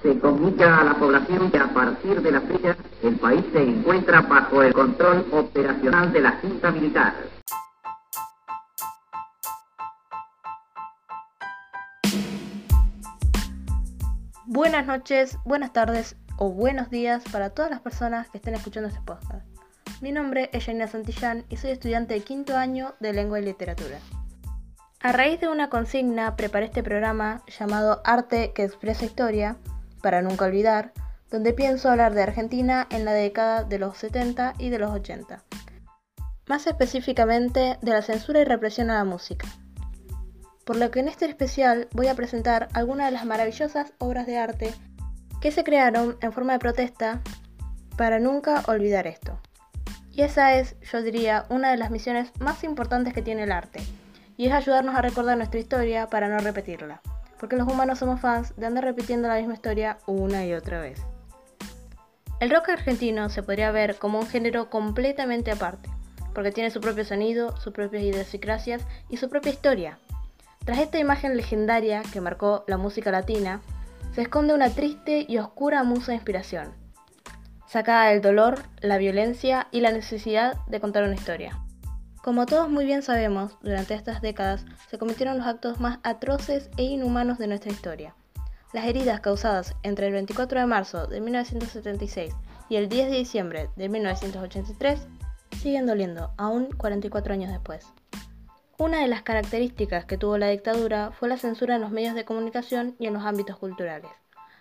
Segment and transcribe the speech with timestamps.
[0.00, 4.20] Se comunica a la población que a partir de la fecha el país se encuentra
[4.20, 7.14] bajo el control operacional de la Junta Militar.
[14.46, 19.00] Buenas noches, buenas tardes o buenos días para todas las personas que estén escuchando este
[19.00, 19.44] podcast.
[20.00, 23.98] Mi nombre es Janina Santillán y soy estudiante de quinto año de Lengua y Literatura.
[25.00, 29.56] A raíz de una consigna preparé este programa llamado Arte que expresa historia,
[30.02, 30.92] para nunca olvidar,
[31.30, 35.44] donde pienso hablar de Argentina en la década de los 70 y de los 80.
[36.46, 39.46] Más específicamente de la censura y represión a la música.
[40.64, 44.38] Por lo que en este especial voy a presentar algunas de las maravillosas obras de
[44.38, 44.74] arte
[45.40, 47.20] que se crearon en forma de protesta
[47.96, 49.38] para nunca olvidar esto.
[50.12, 53.80] Y esa es, yo diría, una de las misiones más importantes que tiene el arte,
[54.36, 57.00] y es ayudarnos a recordar nuestra historia para no repetirla
[57.38, 61.00] porque los humanos somos fans de andar repitiendo la misma historia una y otra vez.
[62.40, 65.90] El rock argentino se podría ver como un género completamente aparte,
[66.34, 69.98] porque tiene su propio sonido, sus propias idiosincrasias y su propia historia.
[70.64, 73.60] Tras esta imagen legendaria que marcó la música latina,
[74.14, 76.74] se esconde una triste y oscura musa de inspiración,
[77.66, 81.58] sacada del dolor, la violencia y la necesidad de contar una historia.
[82.28, 86.82] Como todos muy bien sabemos, durante estas décadas se cometieron los actos más atroces e
[86.82, 88.14] inhumanos de nuestra historia.
[88.74, 92.34] Las heridas causadas entre el 24 de marzo de 1976
[92.68, 95.08] y el 10 de diciembre de 1983
[95.56, 97.86] siguen doliendo, aún 44 años después.
[98.76, 102.26] Una de las características que tuvo la dictadura fue la censura en los medios de
[102.26, 104.10] comunicación y en los ámbitos culturales.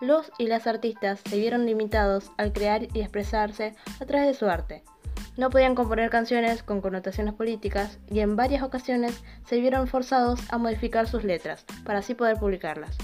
[0.00, 4.46] Los y las artistas se vieron limitados al crear y expresarse a través de su
[4.46, 4.84] arte,
[5.38, 10.58] no podían componer canciones con connotaciones políticas y en varias ocasiones se vieron forzados a
[10.58, 12.98] modificar sus letras para así poder publicarlas.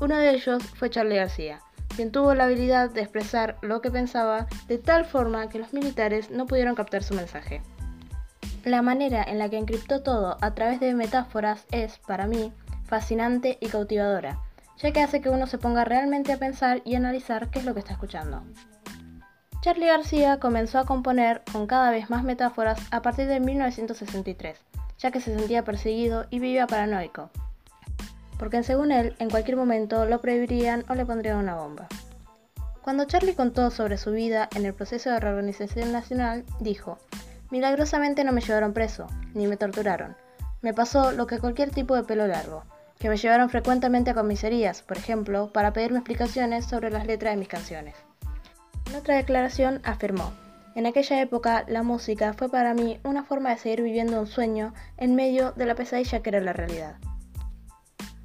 [0.00, 1.60] Uno de ellos fue Charlie García,
[1.94, 6.30] quien tuvo la habilidad de expresar lo que pensaba de tal forma que los militares
[6.30, 7.60] no pudieron captar su mensaje.
[8.64, 12.50] La manera en la que encriptó todo a través de metáforas es, para mí,
[12.86, 14.40] fascinante y cautivadora,
[14.78, 17.74] ya que hace que uno se ponga realmente a pensar y analizar qué es lo
[17.74, 18.42] que está escuchando.
[19.60, 24.56] Charlie García comenzó a componer con cada vez más metáforas a partir de 1963,
[24.98, 27.30] ya que se sentía perseguido y vivía paranoico,
[28.38, 31.88] porque según él, en cualquier momento lo prohibirían o le pondrían una bomba.
[32.82, 36.98] Cuando Charlie contó sobre su vida en el proceso de reorganización nacional, dijo,
[37.50, 40.16] Milagrosamente no me llevaron preso, ni me torturaron.
[40.62, 42.62] Me pasó lo que cualquier tipo de pelo largo,
[43.00, 47.38] que me llevaron frecuentemente a comisarías, por ejemplo, para pedirme explicaciones sobre las letras de
[47.38, 47.94] mis canciones.
[48.88, 50.32] En otra declaración afirmó,
[50.74, 54.72] en aquella época la música fue para mí una forma de seguir viviendo un sueño
[54.96, 56.96] en medio de la pesadilla que era la realidad.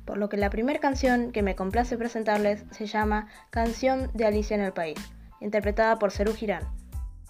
[0.05, 4.55] Por lo que la primera canción que me complace presentarles se llama Canción de Alicia
[4.55, 4.99] en el País,
[5.41, 6.63] interpretada por Cerú Girán,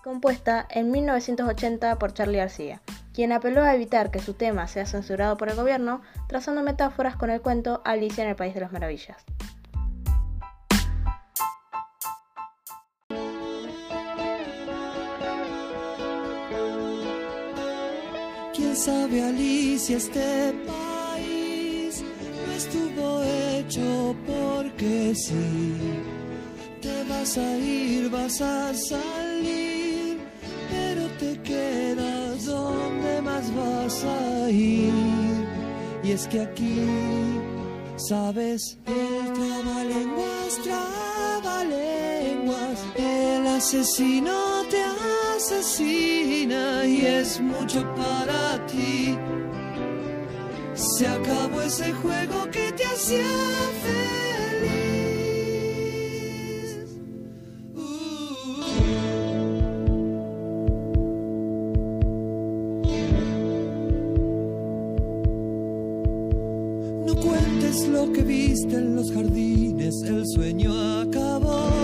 [0.04, 2.82] compuesta en 1980 por Charlie García,
[3.14, 7.30] quien apeló a evitar que su tema sea censurado por el gobierno, trazando metáforas con
[7.30, 9.24] el cuento Alicia en el País de las Maravillas.
[18.74, 22.04] ¿Quién sabe Alicia este país
[22.44, 25.78] no estuvo hecho porque sí?
[26.82, 30.18] Te vas a ir, vas a salir,
[30.72, 34.92] pero te quedas donde más vas a ir.
[36.04, 36.88] Y es que aquí,
[37.98, 40.60] sabes, el trabalenguas,
[41.44, 44.53] trabalenguas, el asesino
[45.36, 49.18] asesina y es mucho para ti.
[50.74, 53.24] Se acabó ese juego que te hacía
[53.84, 54.04] feliz.
[67.06, 71.83] No cuentes lo que viste en los jardines, el sueño acabó.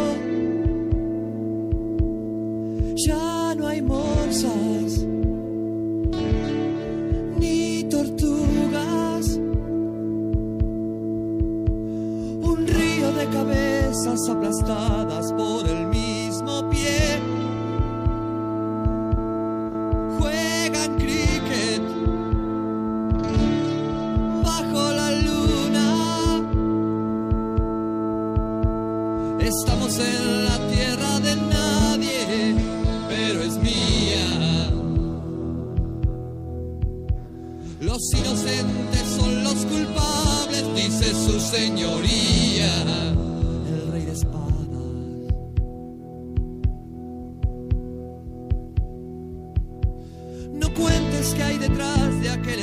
[51.70, 52.60] Detrás de aquel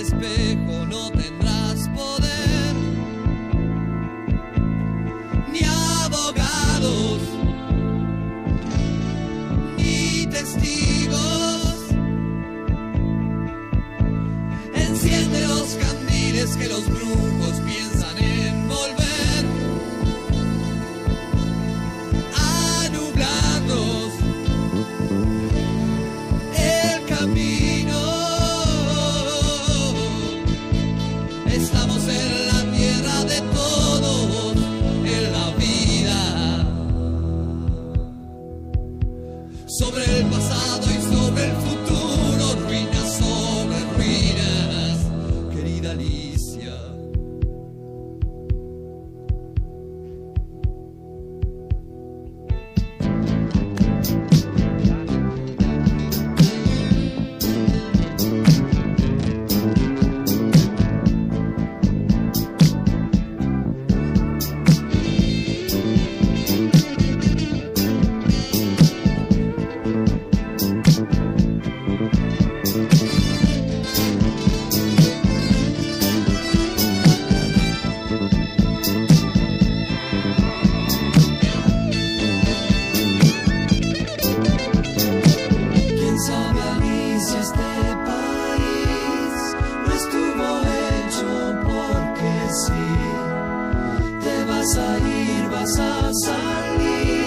[92.56, 97.26] Te vas a ir, vas a salir,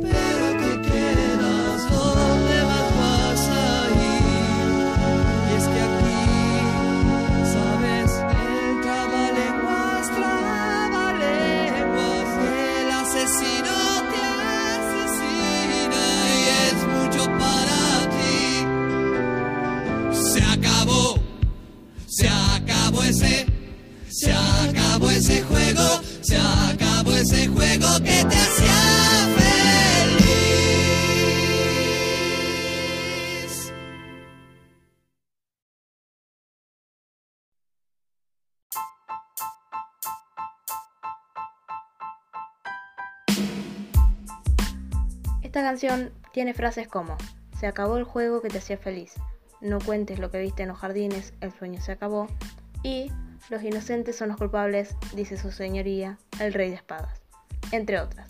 [0.00, 4.22] pero te quedas donde más vas a ir.
[5.48, 6.22] Y es que aquí,
[7.52, 11.18] sabes, el trabalenguas, trabalenguas,
[12.54, 13.76] el asesino
[14.12, 14.22] te
[14.78, 16.04] asesina
[16.38, 17.80] y es mucho para
[18.14, 18.40] ti.
[20.12, 21.04] Se acabó,
[22.06, 23.51] se acabó ese,
[24.22, 25.82] se acabó ese juego,
[26.20, 28.72] se acabó ese juego que te hacía
[29.36, 30.12] feliz.
[45.42, 47.16] Esta canción tiene frases como
[47.58, 49.14] Se acabó el juego que te hacía feliz,
[49.60, 52.28] no cuentes lo que viste en los jardines, el sueño se acabó,
[52.84, 53.10] y
[53.48, 57.20] Los inocentes son los culpables, dice su señoría, el rey de espadas,
[57.70, 58.28] entre otras.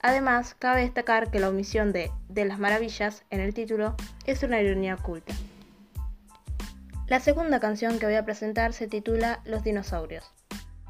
[0.00, 3.94] Además, cabe destacar que la omisión de De las maravillas en el título
[4.24, 5.34] es una ironía oculta.
[7.08, 10.32] La segunda canción que voy a presentar se titula Los dinosaurios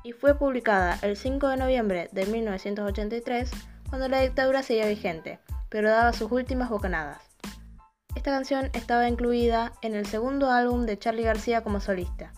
[0.02, 3.50] y fue publicada el 5 de noviembre de 1983
[3.88, 7.20] cuando la dictadura seguía vigente, pero daba sus últimas bocanadas.
[8.14, 12.32] Esta canción estaba incluida en el segundo álbum de Charlie García como solista.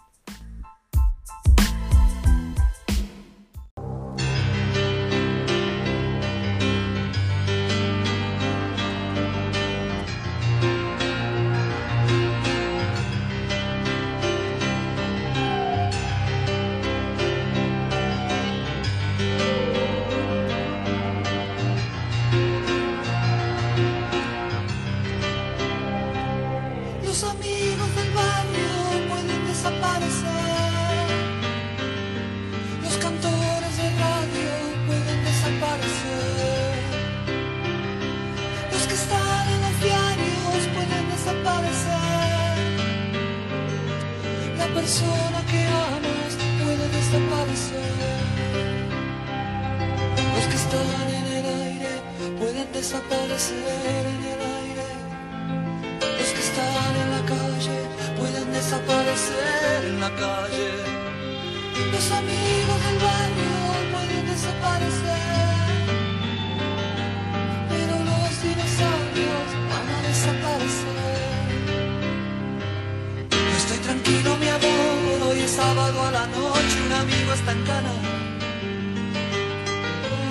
[77.54, 77.92] Cana.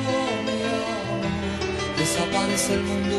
[0.10, 3.18] Oh, mi amor, desaparece el mundo.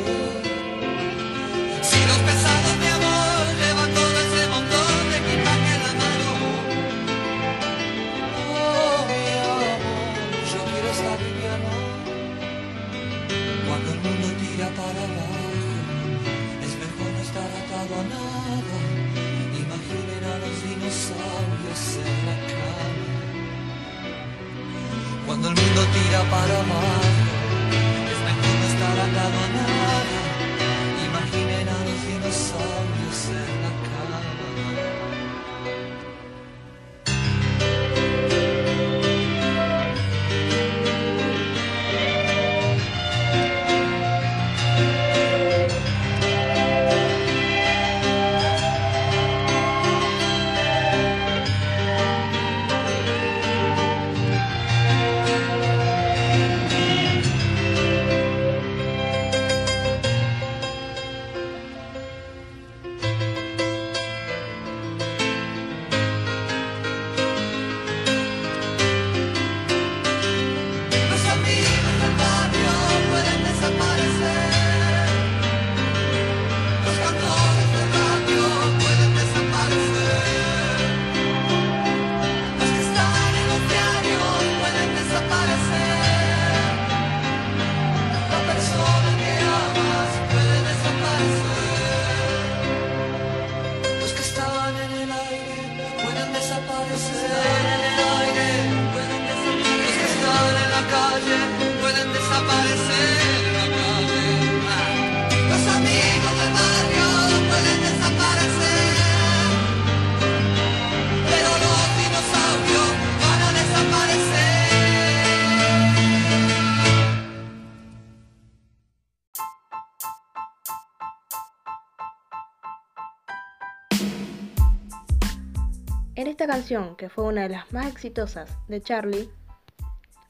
[126.68, 129.30] Que fue una de las más exitosas de Charlie,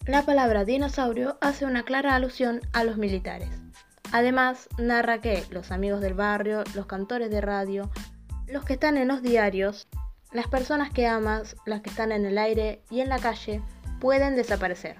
[0.06, 3.48] la palabra dinosaurio hace una clara alusión a los militares.
[4.12, 7.90] Además, narra que los amigos del barrio, los cantores de radio,
[8.46, 9.88] los que están en los diarios,
[10.30, 13.60] las personas que amas, las que están en el aire y en la calle,
[13.98, 14.98] pueden desaparecer.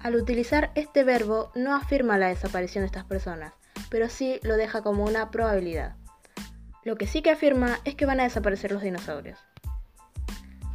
[0.00, 3.54] Al utilizar este verbo no afirma la desaparición de estas personas,
[3.88, 5.96] pero sí lo deja como una probabilidad.
[6.82, 9.38] Lo que sí que afirma es que van a desaparecer los dinosaurios.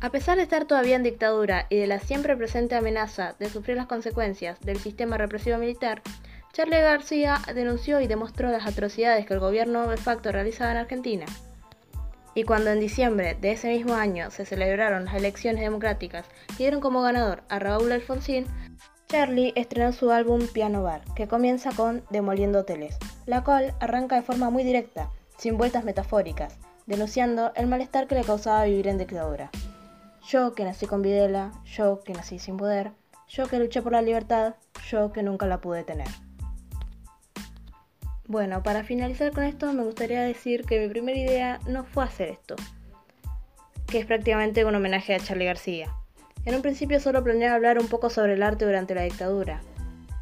[0.02, 3.76] A pesar de estar todavía en dictadura y de la siempre presente amenaza de sufrir
[3.76, 6.02] las consecuencias del sistema represivo militar,
[6.54, 11.26] Charlie García denunció y demostró las atrocidades que el gobierno de facto realizaba en Argentina.
[12.34, 16.80] Y cuando en diciembre de ese mismo año se celebraron las elecciones democráticas y dieron
[16.80, 18.46] como ganador a Raúl Alfonsín,
[19.10, 24.22] Charlie estrenó su álbum Piano Bar, que comienza con Demoliendo Hoteles, la cual arranca de
[24.22, 29.52] forma muy directa, sin vueltas metafóricas, denunciando el malestar que le causaba vivir en dictadura.
[30.30, 32.92] Yo que nací con Videla, yo que nací sin poder,
[33.28, 34.54] yo que luché por la libertad,
[34.88, 36.08] yo que nunca la pude tener.
[38.28, 42.30] Bueno, para finalizar con esto me gustaría decir que mi primera idea no fue hacer
[42.30, 42.56] esto,
[43.88, 45.92] que es prácticamente un homenaje a Charlie García.
[46.46, 49.62] En un principio solo planeaba hablar un poco sobre el arte durante la dictadura,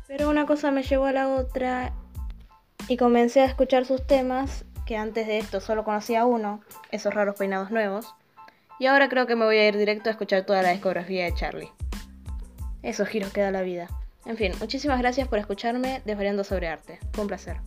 [0.08, 1.92] pero una cosa me llevó a la otra
[2.88, 6.62] y comencé a escuchar sus temas, que antes de esto solo conocía uno,
[6.92, 8.16] esos raros peinados nuevos,
[8.80, 11.34] y ahora creo que me voy a ir directo a escuchar toda la discografía de
[11.34, 11.72] Charlie.
[12.84, 13.88] Esos giros que da la vida.
[14.26, 17.00] En fin, muchísimas gracias por escucharme desvariando sobre arte.
[17.14, 17.58] Fue un placer.